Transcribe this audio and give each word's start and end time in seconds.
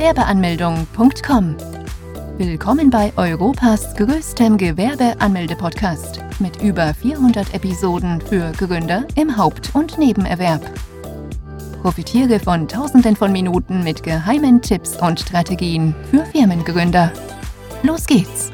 Gewerbeanmeldung.com. 0.00 1.56
Willkommen 2.38 2.88
bei 2.88 3.12
Europas 3.18 3.94
größtem 3.96 4.56
Gewerbeanmelde-Podcast 4.56 6.20
mit 6.38 6.62
über 6.62 6.94
400 6.94 7.52
Episoden 7.52 8.18
für 8.22 8.50
Gründer 8.52 9.06
im 9.14 9.36
Haupt- 9.36 9.74
und 9.74 9.98
Nebenerwerb. 9.98 10.62
Profitiere 11.82 12.40
von 12.40 12.66
Tausenden 12.66 13.14
von 13.14 13.30
Minuten 13.30 13.84
mit 13.84 14.02
geheimen 14.02 14.62
Tipps 14.62 14.96
und 14.96 15.20
Strategien 15.20 15.94
für 16.10 16.24
Firmengründer. 16.24 17.12
Los 17.82 18.06
geht's! 18.06 18.50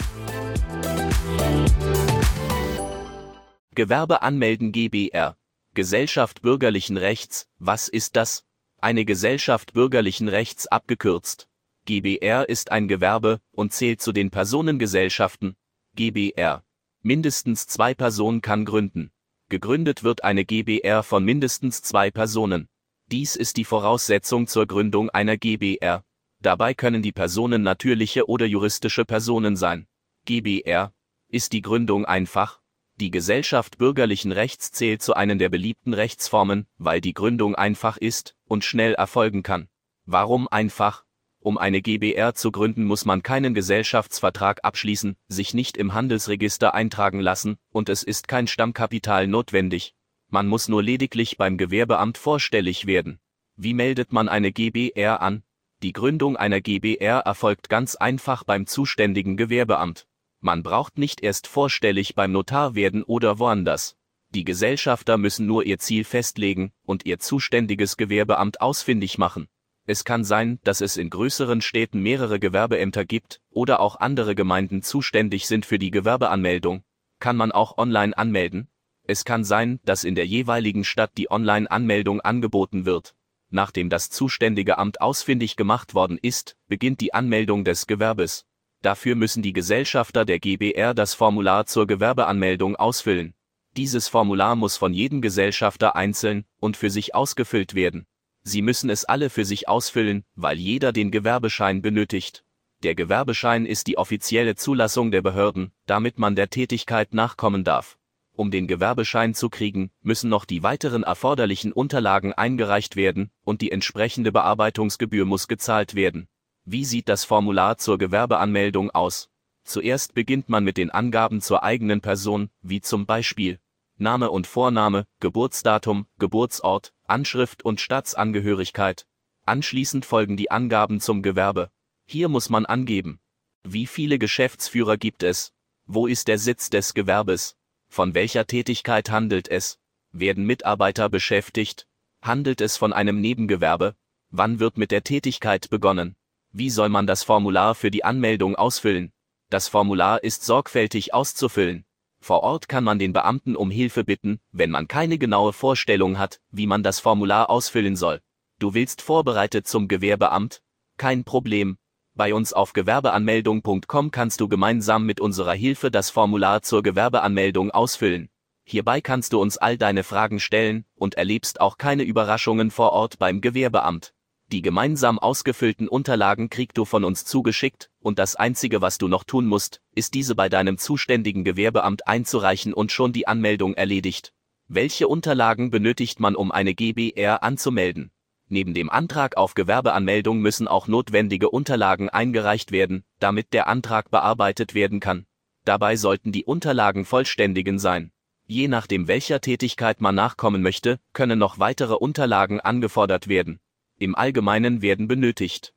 Gewerbe 3.76 4.22
anmelden 4.22 4.72
GBR. 4.72 5.36
Gesellschaft 5.74 6.42
bürgerlichen 6.42 6.96
Rechts, 6.96 7.46
was 7.60 7.86
ist 7.86 8.16
das? 8.16 8.42
Eine 8.86 9.04
Gesellschaft 9.04 9.72
bürgerlichen 9.72 10.28
Rechts 10.28 10.68
abgekürzt. 10.68 11.48
GBR 11.86 12.48
ist 12.48 12.70
ein 12.70 12.86
Gewerbe 12.86 13.40
und 13.50 13.72
zählt 13.72 14.00
zu 14.00 14.12
den 14.12 14.30
Personengesellschaften. 14.30 15.56
GBR. 15.96 16.62
Mindestens 17.02 17.66
zwei 17.66 17.94
Personen 17.94 18.42
kann 18.42 18.64
gründen. 18.64 19.10
Gegründet 19.48 20.04
wird 20.04 20.22
eine 20.22 20.44
GBR 20.44 21.02
von 21.02 21.24
mindestens 21.24 21.82
zwei 21.82 22.12
Personen. 22.12 22.68
Dies 23.10 23.34
ist 23.34 23.56
die 23.56 23.64
Voraussetzung 23.64 24.46
zur 24.46 24.68
Gründung 24.68 25.10
einer 25.10 25.36
GBR. 25.36 26.04
Dabei 26.40 26.72
können 26.72 27.02
die 27.02 27.10
Personen 27.10 27.64
natürliche 27.64 28.28
oder 28.28 28.46
juristische 28.46 29.04
Personen 29.04 29.56
sein. 29.56 29.88
GBR. 30.26 30.94
Ist 31.28 31.52
die 31.54 31.62
Gründung 31.62 32.04
einfach? 32.04 32.60
Die 32.98 33.10
Gesellschaft 33.10 33.76
bürgerlichen 33.76 34.32
Rechts 34.32 34.72
zählt 34.72 35.02
zu 35.02 35.12
einen 35.12 35.38
der 35.38 35.50
beliebten 35.50 35.92
Rechtsformen, 35.92 36.66
weil 36.78 37.02
die 37.02 37.12
Gründung 37.12 37.54
einfach 37.54 37.98
ist 37.98 38.34
und 38.46 38.64
schnell 38.64 38.94
erfolgen 38.94 39.42
kann. 39.42 39.68
Warum 40.06 40.48
einfach? 40.48 41.04
Um 41.38 41.58
eine 41.58 41.82
GBR 41.82 42.34
zu 42.34 42.50
gründen, 42.50 42.84
muss 42.84 43.04
man 43.04 43.22
keinen 43.22 43.52
Gesellschaftsvertrag 43.52 44.64
abschließen, 44.64 45.16
sich 45.28 45.52
nicht 45.52 45.76
im 45.76 45.92
Handelsregister 45.92 46.72
eintragen 46.72 47.20
lassen, 47.20 47.58
und 47.70 47.90
es 47.90 48.02
ist 48.02 48.28
kein 48.28 48.46
Stammkapital 48.46 49.26
notwendig. 49.26 49.94
Man 50.28 50.48
muss 50.48 50.66
nur 50.66 50.82
lediglich 50.82 51.36
beim 51.36 51.58
Gewerbeamt 51.58 52.16
vorstellig 52.16 52.86
werden. 52.86 53.20
Wie 53.56 53.74
meldet 53.74 54.10
man 54.10 54.30
eine 54.30 54.52
GBR 54.52 55.20
an? 55.20 55.42
Die 55.82 55.92
Gründung 55.92 56.38
einer 56.38 56.62
GBR 56.62 57.18
erfolgt 57.18 57.68
ganz 57.68 57.94
einfach 57.94 58.42
beim 58.42 58.66
zuständigen 58.66 59.36
Gewerbeamt. 59.36 60.06
Man 60.46 60.62
braucht 60.62 60.96
nicht 60.96 61.24
erst 61.24 61.48
vorstellig 61.48 62.14
beim 62.14 62.30
Notar 62.30 62.76
werden 62.76 63.02
oder 63.02 63.40
woanders. 63.40 63.96
Die 64.32 64.44
Gesellschafter 64.44 65.18
müssen 65.18 65.44
nur 65.44 65.66
ihr 65.66 65.80
Ziel 65.80 66.04
festlegen 66.04 66.70
und 66.84 67.04
ihr 67.04 67.18
zuständiges 67.18 67.96
Gewerbeamt 67.96 68.60
ausfindig 68.60 69.18
machen. 69.18 69.48
Es 69.86 70.04
kann 70.04 70.22
sein, 70.22 70.60
dass 70.62 70.82
es 70.82 70.98
in 70.98 71.10
größeren 71.10 71.62
Städten 71.62 72.00
mehrere 72.00 72.38
Gewerbeämter 72.38 73.04
gibt 73.04 73.40
oder 73.50 73.80
auch 73.80 73.96
andere 73.96 74.36
Gemeinden 74.36 74.82
zuständig 74.82 75.48
sind 75.48 75.66
für 75.66 75.80
die 75.80 75.90
Gewerbeanmeldung. 75.90 76.84
Kann 77.18 77.36
man 77.36 77.50
auch 77.50 77.76
online 77.76 78.16
anmelden? 78.16 78.68
Es 79.02 79.24
kann 79.24 79.42
sein, 79.42 79.80
dass 79.84 80.04
in 80.04 80.14
der 80.14 80.28
jeweiligen 80.28 80.84
Stadt 80.84 81.10
die 81.16 81.28
Online-Anmeldung 81.28 82.20
angeboten 82.20 82.84
wird. 82.86 83.16
Nachdem 83.50 83.90
das 83.90 84.10
zuständige 84.10 84.78
Amt 84.78 85.00
ausfindig 85.00 85.56
gemacht 85.56 85.94
worden 85.94 86.18
ist, 86.22 86.56
beginnt 86.68 87.00
die 87.00 87.14
Anmeldung 87.14 87.64
des 87.64 87.88
Gewerbes. 87.88 88.46
Dafür 88.82 89.14
müssen 89.14 89.42
die 89.42 89.52
Gesellschafter 89.52 90.24
der 90.24 90.38
GBR 90.38 90.94
das 90.94 91.14
Formular 91.14 91.66
zur 91.66 91.86
Gewerbeanmeldung 91.86 92.76
ausfüllen. 92.76 93.34
Dieses 93.76 94.08
Formular 94.08 94.56
muss 94.56 94.76
von 94.76 94.94
jedem 94.94 95.20
Gesellschafter 95.20 95.96
einzeln 95.96 96.44
und 96.60 96.76
für 96.76 96.90
sich 96.90 97.14
ausgefüllt 97.14 97.74
werden. 97.74 98.06
Sie 98.42 98.62
müssen 98.62 98.90
es 98.90 99.04
alle 99.04 99.28
für 99.28 99.44
sich 99.44 99.68
ausfüllen, 99.68 100.24
weil 100.34 100.56
jeder 100.56 100.92
den 100.92 101.10
Gewerbeschein 101.10 101.82
benötigt. 101.82 102.44
Der 102.82 102.94
Gewerbeschein 102.94 103.66
ist 103.66 103.86
die 103.86 103.98
offizielle 103.98 104.54
Zulassung 104.54 105.10
der 105.10 105.20
Behörden, 105.22 105.72
damit 105.86 106.18
man 106.18 106.36
der 106.36 106.48
Tätigkeit 106.48 107.12
nachkommen 107.12 107.64
darf. 107.64 107.98
Um 108.32 108.50
den 108.50 108.68
Gewerbeschein 108.68 109.34
zu 109.34 109.48
kriegen, 109.48 109.90
müssen 110.02 110.28
noch 110.28 110.44
die 110.44 110.62
weiteren 110.62 111.02
erforderlichen 111.02 111.72
Unterlagen 111.72 112.34
eingereicht 112.34 112.94
werden 112.94 113.30
und 113.44 113.62
die 113.62 113.72
entsprechende 113.72 114.30
Bearbeitungsgebühr 114.30 115.24
muss 115.24 115.48
gezahlt 115.48 115.94
werden. 115.94 116.28
Wie 116.68 116.84
sieht 116.84 117.08
das 117.08 117.22
Formular 117.22 117.78
zur 117.78 117.96
Gewerbeanmeldung 117.96 118.90
aus? 118.90 119.30
Zuerst 119.62 120.14
beginnt 120.14 120.48
man 120.48 120.64
mit 120.64 120.76
den 120.76 120.90
Angaben 120.90 121.40
zur 121.40 121.62
eigenen 121.62 122.00
Person, 122.00 122.50
wie 122.60 122.80
zum 122.80 123.06
Beispiel 123.06 123.60
Name 123.98 124.32
und 124.32 124.48
Vorname, 124.48 125.06
Geburtsdatum, 125.20 126.06
Geburtsort, 126.18 126.92
Anschrift 127.04 127.64
und 127.64 127.80
Staatsangehörigkeit. 127.80 129.06
Anschließend 129.44 130.04
folgen 130.04 130.36
die 130.36 130.50
Angaben 130.50 131.00
zum 131.00 131.22
Gewerbe. 131.22 131.70
Hier 132.04 132.28
muss 132.28 132.50
man 132.50 132.66
angeben. 132.66 133.20
Wie 133.62 133.86
viele 133.86 134.18
Geschäftsführer 134.18 134.96
gibt 134.96 135.22
es? 135.22 135.52
Wo 135.86 136.08
ist 136.08 136.26
der 136.26 136.38
Sitz 136.38 136.68
des 136.68 136.94
Gewerbes? 136.94 137.56
Von 137.88 138.14
welcher 138.14 138.44
Tätigkeit 138.44 139.08
handelt 139.10 139.48
es? 139.48 139.78
Werden 140.10 140.44
Mitarbeiter 140.44 141.08
beschäftigt? 141.08 141.86
Handelt 142.22 142.60
es 142.60 142.76
von 142.76 142.92
einem 142.92 143.20
Nebengewerbe? 143.20 143.94
Wann 144.30 144.58
wird 144.58 144.78
mit 144.78 144.90
der 144.90 145.04
Tätigkeit 145.04 145.70
begonnen? 145.70 146.16
Wie 146.58 146.70
soll 146.70 146.88
man 146.88 147.06
das 147.06 147.22
Formular 147.22 147.74
für 147.74 147.90
die 147.90 148.02
Anmeldung 148.02 148.56
ausfüllen? 148.56 149.12
Das 149.50 149.68
Formular 149.68 150.24
ist 150.24 150.42
sorgfältig 150.42 151.12
auszufüllen. 151.12 151.84
Vor 152.18 152.42
Ort 152.44 152.66
kann 152.66 152.82
man 152.82 152.98
den 152.98 153.12
Beamten 153.12 153.56
um 153.56 153.70
Hilfe 153.70 154.04
bitten, 154.04 154.40
wenn 154.52 154.70
man 154.70 154.88
keine 154.88 155.18
genaue 155.18 155.52
Vorstellung 155.52 156.18
hat, 156.18 156.40
wie 156.50 156.66
man 156.66 156.82
das 156.82 156.98
Formular 156.98 157.50
ausfüllen 157.50 157.94
soll. 157.94 158.22
Du 158.58 158.72
willst 158.72 159.02
vorbereitet 159.02 159.68
zum 159.68 159.86
Gewerbeamt? 159.86 160.62
Kein 160.96 161.24
Problem. 161.24 161.76
Bei 162.14 162.32
uns 162.32 162.54
auf 162.54 162.72
gewerbeanmeldung.com 162.72 164.10
kannst 164.10 164.40
du 164.40 164.48
gemeinsam 164.48 165.04
mit 165.04 165.20
unserer 165.20 165.52
Hilfe 165.52 165.90
das 165.90 166.08
Formular 166.08 166.62
zur 166.62 166.82
Gewerbeanmeldung 166.82 167.70
ausfüllen. 167.70 168.30
Hierbei 168.64 169.02
kannst 169.02 169.34
du 169.34 169.42
uns 169.42 169.58
all 169.58 169.76
deine 169.76 170.04
Fragen 170.04 170.40
stellen 170.40 170.86
und 170.94 171.16
erlebst 171.16 171.60
auch 171.60 171.76
keine 171.76 172.04
Überraschungen 172.04 172.70
vor 172.70 172.92
Ort 172.92 173.18
beim 173.18 173.42
Gewerbeamt. 173.42 174.14
Die 174.52 174.62
gemeinsam 174.62 175.18
ausgefüllten 175.18 175.88
Unterlagen 175.88 176.50
kriegst 176.50 176.78
du 176.78 176.84
von 176.84 177.02
uns 177.02 177.24
zugeschickt, 177.24 177.90
und 177.98 178.20
das 178.20 178.36
Einzige, 178.36 178.80
was 178.80 178.96
du 178.96 179.08
noch 179.08 179.24
tun 179.24 179.46
musst, 179.46 179.80
ist 179.92 180.14
diese 180.14 180.36
bei 180.36 180.48
deinem 180.48 180.78
zuständigen 180.78 181.42
Gewerbeamt 181.42 182.06
einzureichen 182.06 182.72
und 182.72 182.92
schon 182.92 183.12
die 183.12 183.26
Anmeldung 183.26 183.74
erledigt. 183.74 184.32
Welche 184.68 185.08
Unterlagen 185.08 185.70
benötigt 185.70 186.20
man, 186.20 186.36
um 186.36 186.52
eine 186.52 186.74
GBR 186.74 187.42
anzumelden? 187.42 188.12
Neben 188.48 188.72
dem 188.72 188.88
Antrag 188.88 189.36
auf 189.36 189.54
Gewerbeanmeldung 189.54 190.38
müssen 190.38 190.68
auch 190.68 190.86
notwendige 190.86 191.50
Unterlagen 191.50 192.08
eingereicht 192.08 192.70
werden, 192.70 193.02
damit 193.18 193.52
der 193.52 193.66
Antrag 193.66 194.12
bearbeitet 194.12 194.74
werden 194.74 195.00
kann. 195.00 195.26
Dabei 195.64 195.96
sollten 195.96 196.30
die 196.30 196.44
Unterlagen 196.44 197.04
vollständigen 197.04 197.80
sein. 197.80 198.12
Je 198.46 198.68
nachdem 198.68 199.08
welcher 199.08 199.40
Tätigkeit 199.40 200.00
man 200.00 200.14
nachkommen 200.14 200.62
möchte, 200.62 201.00
können 201.12 201.40
noch 201.40 201.58
weitere 201.58 201.94
Unterlagen 201.94 202.60
angefordert 202.60 203.26
werden 203.26 203.58
im 203.98 204.14
Allgemeinen 204.14 204.82
werden 204.82 205.08
benötigt. 205.08 205.72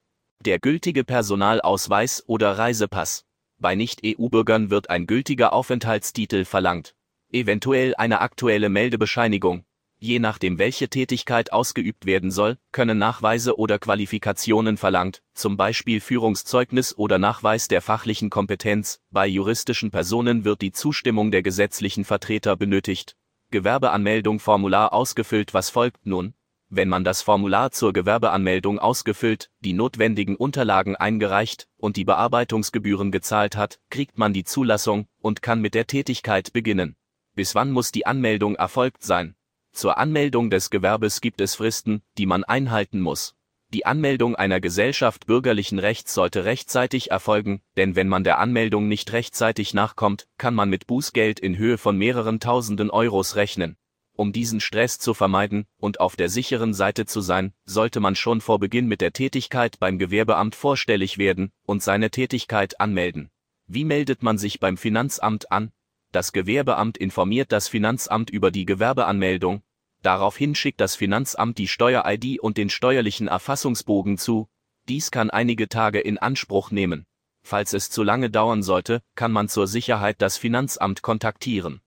Der 0.46 0.60
gültige 0.60 1.04
Personalausweis 1.04 2.24
oder 2.28 2.58
Reisepass. 2.58 3.26
Bei 3.58 3.76
Nicht-EU-Bürgern 3.76 4.70
wird 4.70 4.90
ein 4.90 5.08
gültiger 5.08 5.54
Aufenthaltstitel 5.54 6.46
verlangt. 6.46 6.96
Eventuell 7.32 7.96
eine 7.96 8.22
aktuelle 8.22 8.70
Meldebescheinigung. 8.70 9.66
Je 10.02 10.20
nachdem 10.20 10.58
welche 10.60 10.88
Tätigkeit 10.88 11.52
ausgeübt 11.52 12.06
werden 12.06 12.32
soll, 12.32 12.58
können 12.72 12.98
Nachweise 12.98 13.60
oder 13.60 13.80
Qualifikationen 13.80 14.78
verlangt, 14.78 15.22
zum 15.34 15.58
Beispiel 15.58 16.00
Führungszeugnis 16.00 16.98
oder 16.98 17.20
Nachweis 17.20 17.68
der 17.68 17.82
fachlichen 17.82 18.30
Kompetenz. 18.30 19.02
Bei 19.12 19.28
juristischen 19.28 19.92
Personen 19.92 20.46
wird 20.46 20.62
die 20.62 20.72
Zustimmung 20.72 21.32
der 21.32 21.44
gesetzlichen 21.44 22.06
Vertreter 22.06 22.56
benötigt. 22.56 23.18
Gewerbeanmeldung 23.52 24.40
Formular 24.40 24.94
ausgefüllt 24.94 25.54
Was 25.54 25.70
folgt 25.70 26.06
nun? 26.06 26.34
Wenn 26.70 26.88
man 26.88 27.04
das 27.04 27.22
Formular 27.22 27.72
zur 27.72 27.94
Gewerbeanmeldung 27.94 28.80
ausgefüllt, 28.80 29.50
die 29.60 29.74
notwendigen 29.74 30.36
Unterlagen 30.36 30.96
eingereicht 30.96 31.68
und 31.78 31.98
die 31.98 32.06
Bearbeitungsgebühren 32.06 33.12
gezahlt 33.12 33.56
hat, 33.56 33.80
kriegt 33.90 34.18
man 34.18 34.34
die 34.34 34.44
Zulassung 34.44 35.08
und 35.20 35.42
kann 35.42 35.62
mit 35.62 35.74
der 35.74 35.88
Tätigkeit 35.88 36.54
beginnen. 36.54 36.96
Bis 37.36 37.56
wann 37.56 37.72
muss 37.72 37.92
die 37.92 38.06
Anmeldung 38.06 38.56
erfolgt 38.56 39.04
sein? 39.04 39.36
Zur 39.72 39.98
Anmeldung 39.98 40.50
des 40.50 40.70
Gewerbes 40.70 41.22
gibt 41.22 41.42
es 41.42 41.56
Fristen, 41.56 42.02
die 42.18 42.26
man 42.26 42.44
einhalten 42.44 43.02
muss. 43.02 43.36
Die 43.72 43.86
Anmeldung 43.86 44.36
einer 44.36 44.60
Gesellschaft 44.60 45.28
bürgerlichen 45.28 45.78
Rechts 45.78 46.14
sollte 46.14 46.44
rechtzeitig 46.44 47.12
erfolgen, 47.12 47.62
denn 47.78 47.96
wenn 47.96 48.08
man 48.08 48.24
der 48.24 48.40
Anmeldung 48.40 48.88
nicht 48.88 49.12
rechtzeitig 49.14 49.76
nachkommt, 49.76 50.28
kann 50.38 50.56
man 50.56 50.70
mit 50.70 50.88
Bußgeld 50.88 51.40
in 51.40 51.58
Höhe 51.58 51.78
von 51.78 51.96
mehreren 51.96 52.40
tausenden 52.40 52.90
Euros 52.90 53.36
rechnen. 53.36 53.78
Um 54.20 54.34
diesen 54.34 54.60
Stress 54.60 55.00
zu 55.00 55.14
vermeiden 55.14 55.66
und 55.78 56.02
auf 56.02 56.18
der 56.18 56.28
sicheren 56.28 56.74
Seite 56.74 57.06
zu 57.06 57.22
sein, 57.22 57.54
sollte 57.64 58.02
man 58.02 58.18
schon 58.18 58.42
vor 58.42 58.60
Beginn 58.60 58.86
mit 58.86 59.00
der 59.00 59.14
Tätigkeit 59.14 59.80
beim 59.80 59.98
Gewerbeamt 59.98 60.56
vorstellig 60.56 61.18
werden 61.18 61.54
und 61.66 61.82
seine 61.82 62.12
Tätigkeit 62.12 62.82
anmelden. 62.82 63.30
Wie 63.66 63.86
meldet 63.86 64.22
man 64.22 64.38
sich 64.38 64.60
beim 64.60 64.76
Finanzamt 64.76 65.54
an? 65.54 65.72
Das 66.12 66.34
Gewerbeamt 66.34 66.98
informiert 66.98 67.54
das 67.54 67.70
Finanzamt 67.70 68.30
über 68.30 68.52
die 68.52 68.66
Gewerbeanmeldung. 68.66 69.62
Daraufhin 70.02 70.54
schickt 70.54 70.82
das 70.82 70.98
Finanzamt 70.98 71.58
die 71.58 71.70
Steuer-ID 71.70 72.42
und 72.42 72.58
den 72.58 72.70
steuerlichen 72.70 73.30
Erfassungsbogen 73.30 74.18
zu. 74.18 74.50
Dies 74.90 75.12
kann 75.12 75.30
einige 75.30 75.70
Tage 75.70 76.02
in 76.02 76.18
Anspruch 76.18 76.72
nehmen. 76.72 77.06
Falls 77.42 77.72
es 77.72 77.90
zu 77.90 78.04
lange 78.04 78.30
dauern 78.30 78.64
sollte, 78.64 79.02
kann 79.16 79.32
man 79.32 79.48
zur 79.48 79.68
Sicherheit 79.68 80.22
das 80.22 80.38
Finanzamt 80.38 81.02
kontaktieren. 81.04 81.80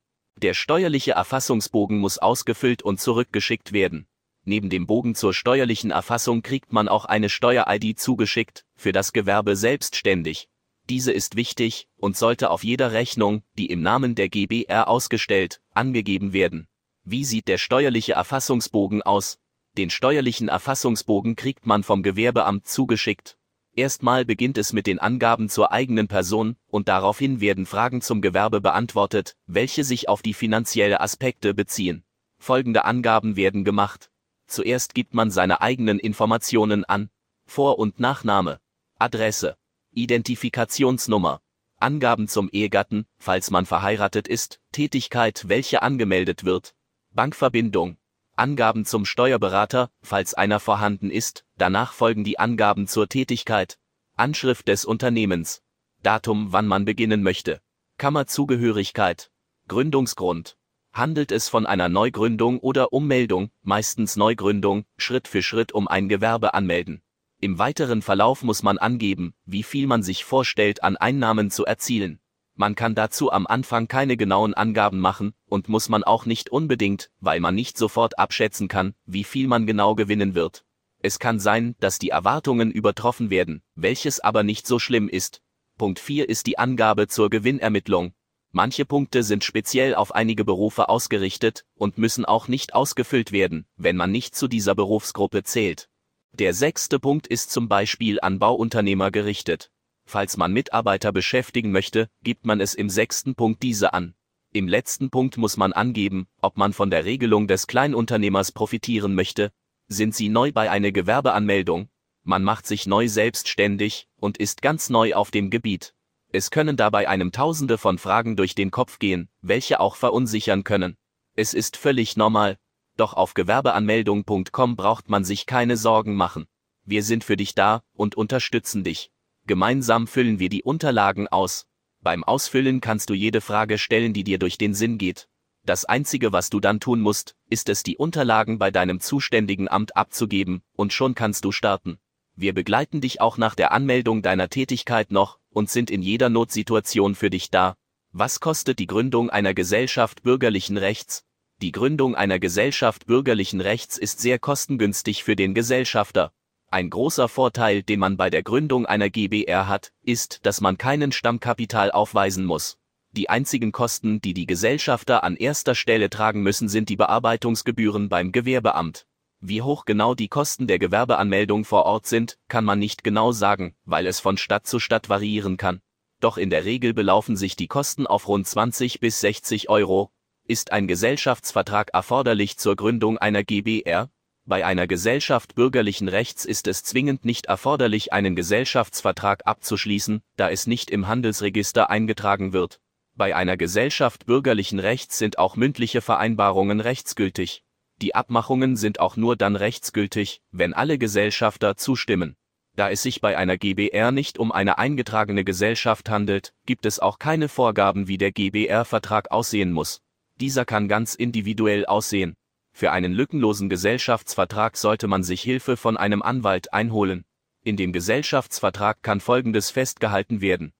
Der 0.42 0.54
steuerliche 0.54 1.12
Erfassungsbogen 1.12 1.98
muss 1.98 2.18
ausgefüllt 2.18 2.82
und 2.82 3.00
zurückgeschickt 3.00 3.72
werden. 3.72 4.08
Neben 4.44 4.70
dem 4.70 4.88
Bogen 4.88 5.14
zur 5.14 5.32
steuerlichen 5.32 5.92
Erfassung 5.92 6.42
kriegt 6.42 6.72
man 6.72 6.88
auch 6.88 7.04
eine 7.04 7.28
Steuer-ID 7.28 8.00
zugeschickt, 8.00 8.66
für 8.74 8.90
das 8.90 9.12
Gewerbe 9.12 9.54
selbstständig. 9.54 10.48
Diese 10.88 11.12
ist 11.12 11.36
wichtig 11.36 11.86
und 11.96 12.16
sollte 12.16 12.50
auf 12.50 12.64
jeder 12.64 12.90
Rechnung, 12.90 13.44
die 13.56 13.66
im 13.66 13.82
Namen 13.82 14.16
der 14.16 14.28
GBR 14.28 14.88
ausgestellt, 14.88 15.60
angegeben 15.70 16.32
werden. 16.32 16.66
Wie 17.04 17.24
sieht 17.24 17.46
der 17.46 17.58
steuerliche 17.58 18.14
Erfassungsbogen 18.14 19.00
aus? 19.02 19.38
Den 19.78 19.90
steuerlichen 19.90 20.48
Erfassungsbogen 20.48 21.36
kriegt 21.36 21.66
man 21.66 21.84
vom 21.84 22.02
Gewerbeamt 22.02 22.66
zugeschickt. 22.66 23.38
Erstmal 23.74 24.26
beginnt 24.26 24.58
es 24.58 24.74
mit 24.74 24.86
den 24.86 24.98
Angaben 24.98 25.48
zur 25.48 25.72
eigenen 25.72 26.06
Person 26.06 26.56
und 26.66 26.88
daraufhin 26.88 27.40
werden 27.40 27.64
Fragen 27.64 28.02
zum 28.02 28.20
Gewerbe 28.20 28.60
beantwortet, 28.60 29.34
welche 29.46 29.82
sich 29.82 30.10
auf 30.10 30.20
die 30.20 30.34
finanzielle 30.34 31.00
Aspekte 31.00 31.54
beziehen. 31.54 32.04
Folgende 32.38 32.84
Angaben 32.84 33.34
werden 33.36 33.64
gemacht. 33.64 34.10
Zuerst 34.46 34.94
gibt 34.94 35.14
man 35.14 35.30
seine 35.30 35.62
eigenen 35.62 35.98
Informationen 35.98 36.84
an. 36.84 37.08
Vor- 37.46 37.78
und 37.78 37.98
Nachname. 37.98 38.60
Adresse. 38.98 39.56
Identifikationsnummer. 39.92 41.40
Angaben 41.78 42.28
zum 42.28 42.50
Ehegatten, 42.52 43.06
falls 43.18 43.50
man 43.50 43.64
verheiratet 43.64 44.28
ist, 44.28 44.60
Tätigkeit, 44.72 45.48
welche 45.48 45.80
angemeldet 45.80 46.44
wird. 46.44 46.74
Bankverbindung. 47.10 47.96
Angaben 48.42 48.84
zum 48.84 49.04
Steuerberater, 49.04 49.88
falls 50.02 50.34
einer 50.34 50.58
vorhanden 50.58 51.12
ist, 51.12 51.44
danach 51.58 51.92
folgen 51.92 52.24
die 52.24 52.40
Angaben 52.40 52.88
zur 52.88 53.08
Tätigkeit, 53.08 53.78
Anschrift 54.16 54.66
des 54.66 54.84
Unternehmens, 54.84 55.62
Datum, 56.02 56.48
wann 56.50 56.66
man 56.66 56.84
beginnen 56.84 57.22
möchte, 57.22 57.60
Kammerzugehörigkeit, 57.98 59.30
Gründungsgrund. 59.68 60.56
Handelt 60.92 61.30
es 61.30 61.48
von 61.48 61.66
einer 61.66 61.88
Neugründung 61.88 62.58
oder 62.58 62.92
Ummeldung, 62.92 63.52
meistens 63.62 64.16
Neugründung, 64.16 64.86
Schritt 64.96 65.28
für 65.28 65.44
Schritt 65.44 65.70
um 65.70 65.86
ein 65.86 66.08
Gewerbe 66.08 66.52
anmelden. 66.52 67.00
Im 67.40 67.60
weiteren 67.60 68.02
Verlauf 68.02 68.42
muss 68.42 68.64
man 68.64 68.76
angeben, 68.76 69.34
wie 69.44 69.62
viel 69.62 69.86
man 69.86 70.02
sich 70.02 70.24
vorstellt 70.24 70.82
an 70.82 70.96
Einnahmen 70.96 71.52
zu 71.52 71.64
erzielen. 71.64 72.18
Man 72.54 72.74
kann 72.74 72.94
dazu 72.94 73.32
am 73.32 73.46
Anfang 73.46 73.88
keine 73.88 74.16
genauen 74.16 74.52
Angaben 74.52 75.00
machen 75.00 75.32
und 75.46 75.68
muss 75.68 75.88
man 75.88 76.04
auch 76.04 76.26
nicht 76.26 76.50
unbedingt, 76.50 77.10
weil 77.20 77.40
man 77.40 77.54
nicht 77.54 77.78
sofort 77.78 78.18
abschätzen 78.18 78.68
kann, 78.68 78.94
wie 79.06 79.24
viel 79.24 79.48
man 79.48 79.66
genau 79.66 79.94
gewinnen 79.94 80.34
wird. 80.34 80.64
Es 81.00 81.18
kann 81.18 81.40
sein, 81.40 81.74
dass 81.80 81.98
die 81.98 82.10
Erwartungen 82.10 82.70
übertroffen 82.70 83.30
werden, 83.30 83.62
welches 83.74 84.20
aber 84.20 84.42
nicht 84.42 84.66
so 84.66 84.78
schlimm 84.78 85.08
ist. 85.08 85.42
Punkt 85.78 85.98
4 85.98 86.28
ist 86.28 86.46
die 86.46 86.58
Angabe 86.58 87.08
zur 87.08 87.30
Gewinnermittlung. 87.30 88.12
Manche 88.50 88.84
Punkte 88.84 89.22
sind 89.22 89.42
speziell 89.42 89.94
auf 89.94 90.14
einige 90.14 90.44
Berufe 90.44 90.90
ausgerichtet 90.90 91.64
und 91.74 91.96
müssen 91.96 92.26
auch 92.26 92.48
nicht 92.48 92.74
ausgefüllt 92.74 93.32
werden, 93.32 93.66
wenn 93.76 93.96
man 93.96 94.12
nicht 94.12 94.36
zu 94.36 94.46
dieser 94.46 94.74
Berufsgruppe 94.74 95.42
zählt. 95.42 95.88
Der 96.32 96.52
sechste 96.52 97.00
Punkt 97.00 97.26
ist 97.26 97.50
zum 97.50 97.68
Beispiel 97.68 98.20
an 98.20 98.38
Bauunternehmer 98.38 99.10
gerichtet. 99.10 99.71
Falls 100.04 100.36
man 100.36 100.52
Mitarbeiter 100.52 101.12
beschäftigen 101.12 101.72
möchte, 101.72 102.08
gibt 102.22 102.44
man 102.46 102.60
es 102.60 102.74
im 102.74 102.90
sechsten 102.90 103.34
Punkt 103.34 103.62
diese 103.62 103.94
an. 103.94 104.14
Im 104.52 104.68
letzten 104.68 105.10
Punkt 105.10 105.38
muss 105.38 105.56
man 105.56 105.72
angeben, 105.72 106.26
ob 106.40 106.56
man 106.58 106.72
von 106.72 106.90
der 106.90 107.04
Regelung 107.04 107.48
des 107.48 107.66
Kleinunternehmers 107.66 108.52
profitieren 108.52 109.14
möchte. 109.14 109.52
Sind 109.88 110.14
Sie 110.14 110.28
neu 110.28 110.52
bei 110.52 110.70
einer 110.70 110.92
Gewerbeanmeldung? 110.92 111.88
Man 112.24 112.44
macht 112.44 112.66
sich 112.66 112.86
neu 112.86 113.08
selbstständig 113.08 114.08
und 114.16 114.38
ist 114.38 114.62
ganz 114.62 114.90
neu 114.90 115.14
auf 115.14 115.30
dem 115.30 115.50
Gebiet. 115.50 115.94
Es 116.30 116.50
können 116.50 116.76
dabei 116.76 117.08
einem 117.08 117.30
Tausende 117.30 117.78
von 117.78 117.98
Fragen 117.98 118.36
durch 118.36 118.54
den 118.54 118.70
Kopf 118.70 118.98
gehen, 118.98 119.28
welche 119.42 119.80
auch 119.80 119.96
verunsichern 119.96 120.64
können. 120.64 120.96
Es 121.34 121.52
ist 121.54 121.76
völlig 121.76 122.16
normal. 122.16 122.58
Doch 122.96 123.14
auf 123.14 123.34
gewerbeanmeldung.com 123.34 124.76
braucht 124.76 125.08
man 125.08 125.24
sich 125.24 125.46
keine 125.46 125.76
Sorgen 125.76 126.14
machen. 126.14 126.46
Wir 126.84 127.02
sind 127.02 127.22
für 127.22 127.36
dich 127.36 127.54
da 127.54 127.82
und 127.94 128.16
unterstützen 128.16 128.82
dich. 128.82 129.11
Gemeinsam 129.46 130.06
füllen 130.06 130.38
wir 130.38 130.48
die 130.48 130.62
Unterlagen 130.62 131.28
aus. 131.28 131.66
Beim 132.00 132.24
Ausfüllen 132.24 132.80
kannst 132.80 133.10
du 133.10 133.14
jede 133.14 133.40
Frage 133.40 133.78
stellen, 133.78 134.12
die 134.12 134.24
dir 134.24 134.38
durch 134.38 134.58
den 134.58 134.74
Sinn 134.74 134.98
geht. 134.98 135.28
Das 135.64 135.84
Einzige, 135.84 136.32
was 136.32 136.50
du 136.50 136.58
dann 136.58 136.80
tun 136.80 137.00
musst, 137.00 137.36
ist 137.48 137.68
es, 137.68 137.82
die 137.82 137.96
Unterlagen 137.96 138.58
bei 138.58 138.70
deinem 138.70 138.98
zuständigen 138.98 139.68
Amt 139.68 139.96
abzugeben, 139.96 140.62
und 140.74 140.92
schon 140.92 141.14
kannst 141.14 141.44
du 141.44 141.52
starten. 141.52 141.98
Wir 142.34 142.54
begleiten 142.54 143.00
dich 143.00 143.20
auch 143.20 143.36
nach 143.36 143.54
der 143.54 143.72
Anmeldung 143.72 144.22
deiner 144.22 144.48
Tätigkeit 144.48 145.12
noch 145.12 145.38
und 145.50 145.70
sind 145.70 145.90
in 145.90 146.02
jeder 146.02 146.28
Notsituation 146.28 147.14
für 147.14 147.30
dich 147.30 147.50
da. 147.50 147.76
Was 148.10 148.40
kostet 148.40 148.78
die 148.78 148.86
Gründung 148.86 149.30
einer 149.30 149.54
Gesellschaft 149.54 150.22
bürgerlichen 150.22 150.76
Rechts? 150.76 151.24
Die 151.60 151.72
Gründung 151.72 152.16
einer 152.16 152.40
Gesellschaft 152.40 153.06
bürgerlichen 153.06 153.60
Rechts 153.60 153.98
ist 153.98 154.20
sehr 154.20 154.38
kostengünstig 154.38 155.22
für 155.22 155.36
den 155.36 155.54
Gesellschafter. 155.54 156.32
Ein 156.72 156.88
großer 156.88 157.28
Vorteil, 157.28 157.82
den 157.82 158.00
man 158.00 158.16
bei 158.16 158.30
der 158.30 158.42
Gründung 158.42 158.86
einer 158.86 159.10
GbR 159.10 159.68
hat, 159.68 159.92
ist, 160.02 160.46
dass 160.46 160.62
man 160.62 160.78
keinen 160.78 161.12
Stammkapital 161.12 161.90
aufweisen 161.90 162.46
muss. 162.46 162.78
Die 163.10 163.28
einzigen 163.28 163.72
Kosten, 163.72 164.22
die 164.22 164.32
die 164.32 164.46
Gesellschafter 164.46 165.22
an 165.22 165.36
erster 165.36 165.74
Stelle 165.74 166.08
tragen 166.08 166.42
müssen, 166.42 166.70
sind 166.70 166.88
die 166.88 166.96
Bearbeitungsgebühren 166.96 168.08
beim 168.08 168.32
Gewerbeamt. 168.32 169.06
Wie 169.38 169.60
hoch 169.60 169.84
genau 169.84 170.14
die 170.14 170.28
Kosten 170.28 170.66
der 170.66 170.78
Gewerbeanmeldung 170.78 171.66
vor 171.66 171.84
Ort 171.84 172.06
sind, 172.06 172.38
kann 172.48 172.64
man 172.64 172.78
nicht 172.78 173.04
genau 173.04 173.32
sagen, 173.32 173.74
weil 173.84 174.06
es 174.06 174.18
von 174.18 174.38
Stadt 174.38 174.66
zu 174.66 174.78
Stadt 174.78 175.10
variieren 175.10 175.58
kann. 175.58 175.82
Doch 176.20 176.38
in 176.38 176.48
der 176.48 176.64
Regel 176.64 176.94
belaufen 176.94 177.36
sich 177.36 177.54
die 177.54 177.68
Kosten 177.68 178.06
auf 178.06 178.28
rund 178.28 178.46
20 178.46 178.98
bis 178.98 179.20
60 179.20 179.68
Euro. 179.68 180.10
Ist 180.48 180.72
ein 180.72 180.88
Gesellschaftsvertrag 180.88 181.90
erforderlich 181.92 182.56
zur 182.56 182.76
Gründung 182.76 183.18
einer 183.18 183.44
GbR? 183.44 184.08
Bei 184.44 184.66
einer 184.66 184.88
Gesellschaft 184.88 185.54
bürgerlichen 185.54 186.08
Rechts 186.08 186.44
ist 186.44 186.66
es 186.66 186.82
zwingend 186.82 187.24
nicht 187.24 187.46
erforderlich, 187.46 188.12
einen 188.12 188.34
Gesellschaftsvertrag 188.34 189.46
abzuschließen, 189.46 190.20
da 190.36 190.50
es 190.50 190.66
nicht 190.66 190.90
im 190.90 191.06
Handelsregister 191.06 191.90
eingetragen 191.90 192.52
wird. 192.52 192.80
Bei 193.14 193.36
einer 193.36 193.56
Gesellschaft 193.56 194.26
bürgerlichen 194.26 194.80
Rechts 194.80 195.18
sind 195.18 195.38
auch 195.38 195.54
mündliche 195.54 196.00
Vereinbarungen 196.00 196.80
rechtsgültig. 196.80 197.62
Die 197.98 198.16
Abmachungen 198.16 198.76
sind 198.76 198.98
auch 198.98 199.16
nur 199.16 199.36
dann 199.36 199.54
rechtsgültig, 199.54 200.40
wenn 200.50 200.74
alle 200.74 200.98
Gesellschafter 200.98 201.76
zustimmen. 201.76 202.34
Da 202.74 202.90
es 202.90 203.02
sich 203.02 203.20
bei 203.20 203.36
einer 203.36 203.58
GbR 203.58 204.10
nicht 204.10 204.38
um 204.38 204.50
eine 204.50 204.78
eingetragene 204.78 205.44
Gesellschaft 205.44 206.10
handelt, 206.10 206.52
gibt 206.66 206.84
es 206.84 206.98
auch 206.98 207.20
keine 207.20 207.48
Vorgaben, 207.48 208.08
wie 208.08 208.18
der 208.18 208.32
GbR-Vertrag 208.32 209.30
aussehen 209.30 209.72
muss. 209.72 210.00
Dieser 210.40 210.64
kann 210.64 210.88
ganz 210.88 211.14
individuell 211.14 211.86
aussehen. 211.86 212.34
Für 212.72 212.90
einen 212.92 213.12
lückenlosen 213.12 213.68
Gesellschaftsvertrag 213.68 214.76
sollte 214.76 215.06
man 215.06 215.22
sich 215.22 215.42
Hilfe 215.42 215.76
von 215.76 215.96
einem 215.96 216.22
Anwalt 216.22 216.72
einholen. 216.72 217.24
In 217.64 217.76
dem 217.76 217.92
Gesellschaftsvertrag 217.92 219.02
kann 219.02 219.20
Folgendes 219.20 219.70
festgehalten 219.70 220.40
werden. 220.40 220.72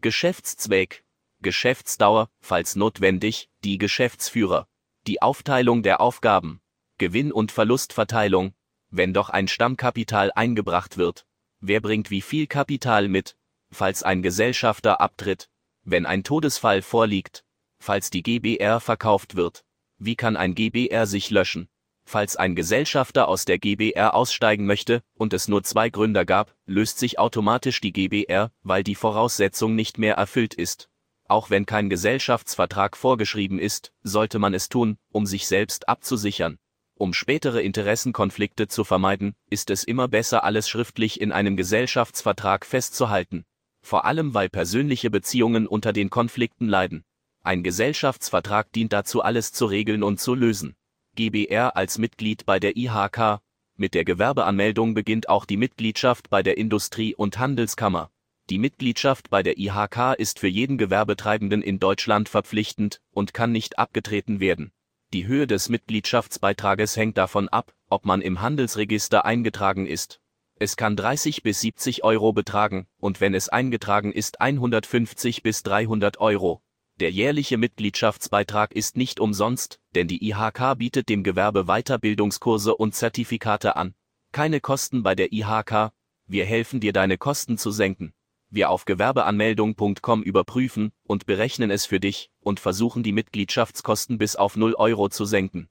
Geschäftszweck, 0.00 1.04
Geschäftsdauer, 1.42 2.30
falls 2.40 2.76
notwendig, 2.76 3.50
die 3.64 3.78
Geschäftsführer, 3.78 4.68
die 5.06 5.20
Aufteilung 5.20 5.82
der 5.82 6.00
Aufgaben, 6.00 6.60
Gewinn- 6.98 7.32
und 7.32 7.52
Verlustverteilung, 7.52 8.54
wenn 8.90 9.12
doch 9.12 9.28
ein 9.28 9.48
Stammkapital 9.48 10.32
eingebracht 10.34 10.96
wird. 10.96 11.26
Wer 11.60 11.80
bringt 11.80 12.10
wie 12.10 12.22
viel 12.22 12.46
Kapital 12.46 13.08
mit, 13.08 13.36
falls 13.70 14.02
ein 14.02 14.22
Gesellschafter 14.22 15.00
abtritt, 15.00 15.48
wenn 15.82 16.06
ein 16.06 16.24
Todesfall 16.24 16.82
vorliegt, 16.82 17.44
falls 17.78 18.10
die 18.10 18.22
GBR 18.22 18.80
verkauft 18.80 19.34
wird, 19.34 19.64
wie 20.00 20.16
kann 20.16 20.36
ein 20.36 20.54
GBR 20.54 21.06
sich 21.06 21.30
löschen? 21.30 21.68
Falls 22.04 22.34
ein 22.34 22.56
Gesellschafter 22.56 23.28
aus 23.28 23.44
der 23.44 23.58
GBR 23.58 24.14
aussteigen 24.14 24.66
möchte 24.66 25.02
und 25.14 25.32
es 25.32 25.46
nur 25.46 25.62
zwei 25.62 25.90
Gründer 25.90 26.24
gab, 26.24 26.56
löst 26.66 26.98
sich 26.98 27.18
automatisch 27.18 27.80
die 27.80 27.92
GBR, 27.92 28.50
weil 28.62 28.82
die 28.82 28.96
Voraussetzung 28.96 29.76
nicht 29.76 29.98
mehr 29.98 30.14
erfüllt 30.14 30.54
ist. 30.54 30.88
Auch 31.28 31.50
wenn 31.50 31.66
kein 31.66 31.88
Gesellschaftsvertrag 31.88 32.96
vorgeschrieben 32.96 33.60
ist, 33.60 33.92
sollte 34.02 34.40
man 34.40 34.54
es 34.54 34.68
tun, 34.68 34.98
um 35.12 35.26
sich 35.26 35.46
selbst 35.46 35.88
abzusichern. 35.88 36.58
Um 36.94 37.14
spätere 37.14 37.60
Interessenkonflikte 37.60 38.66
zu 38.66 38.82
vermeiden, 38.82 39.34
ist 39.48 39.70
es 39.70 39.84
immer 39.84 40.08
besser, 40.08 40.42
alles 40.42 40.68
schriftlich 40.68 41.20
in 41.20 41.30
einem 41.30 41.56
Gesellschaftsvertrag 41.56 42.66
festzuhalten. 42.66 43.44
Vor 43.82 44.04
allem 44.04 44.34
weil 44.34 44.48
persönliche 44.48 45.10
Beziehungen 45.10 45.66
unter 45.66 45.92
den 45.92 46.10
Konflikten 46.10 46.66
leiden. 46.66 47.04
Ein 47.42 47.62
Gesellschaftsvertrag 47.62 48.70
dient 48.72 48.92
dazu, 48.92 49.22
alles 49.22 49.52
zu 49.52 49.64
regeln 49.64 50.02
und 50.02 50.20
zu 50.20 50.34
lösen. 50.34 50.76
GbR 51.16 51.74
als 51.74 51.96
Mitglied 51.96 52.44
bei 52.44 52.60
der 52.60 52.76
IHK. 52.76 53.40
Mit 53.76 53.94
der 53.94 54.04
Gewerbeanmeldung 54.04 54.92
beginnt 54.92 55.30
auch 55.30 55.46
die 55.46 55.56
Mitgliedschaft 55.56 56.28
bei 56.28 56.42
der 56.42 56.58
Industrie- 56.58 57.14
und 57.14 57.38
Handelskammer. 57.38 58.10
Die 58.50 58.58
Mitgliedschaft 58.58 59.30
bei 59.30 59.42
der 59.42 59.58
IHK 59.58 60.16
ist 60.18 60.38
für 60.38 60.48
jeden 60.48 60.76
Gewerbetreibenden 60.76 61.62
in 61.62 61.78
Deutschland 61.78 62.28
verpflichtend 62.28 63.00
und 63.10 63.32
kann 63.32 63.52
nicht 63.52 63.78
abgetreten 63.78 64.40
werden. 64.40 64.70
Die 65.14 65.26
Höhe 65.26 65.46
des 65.46 65.70
Mitgliedschaftsbeitrages 65.70 66.96
hängt 66.96 67.16
davon 67.16 67.48
ab, 67.48 67.72
ob 67.88 68.04
man 68.04 68.20
im 68.20 68.42
Handelsregister 68.42 69.24
eingetragen 69.24 69.86
ist. 69.86 70.20
Es 70.56 70.76
kann 70.76 70.94
30 70.94 71.42
bis 71.42 71.62
70 71.62 72.04
Euro 72.04 72.34
betragen 72.34 72.86
und 72.98 73.22
wenn 73.22 73.32
es 73.32 73.48
eingetragen 73.48 74.12
ist 74.12 74.42
150 74.42 75.42
bis 75.42 75.62
300 75.62 76.18
Euro. 76.20 76.60
Der 77.00 77.10
jährliche 77.10 77.56
Mitgliedschaftsbeitrag 77.56 78.74
ist 78.74 78.98
nicht 78.98 79.20
umsonst, 79.20 79.80
denn 79.94 80.06
die 80.06 80.22
IHK 80.28 80.76
bietet 80.76 81.08
dem 81.08 81.24
Gewerbe 81.24 81.64
Weiterbildungskurse 81.64 82.76
und 82.76 82.94
Zertifikate 82.94 83.74
an. 83.74 83.94
Keine 84.32 84.60
Kosten 84.60 85.02
bei 85.02 85.14
der 85.14 85.32
IHK, 85.32 85.92
wir 86.26 86.44
helfen 86.44 86.78
dir 86.78 86.92
deine 86.92 87.16
Kosten 87.16 87.56
zu 87.56 87.70
senken. 87.70 88.12
Wir 88.50 88.68
auf 88.68 88.84
gewerbeanmeldung.com 88.84 90.22
überprüfen 90.22 90.92
und 91.04 91.24
berechnen 91.24 91.70
es 91.70 91.86
für 91.86 92.00
dich 92.00 92.30
und 92.40 92.60
versuchen 92.60 93.02
die 93.02 93.12
Mitgliedschaftskosten 93.12 94.18
bis 94.18 94.36
auf 94.36 94.56
0 94.56 94.74
Euro 94.74 95.08
zu 95.08 95.24
senken. 95.24 95.70